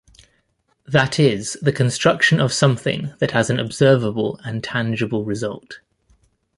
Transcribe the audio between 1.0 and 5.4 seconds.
is, the construction of something that has an observable and tangible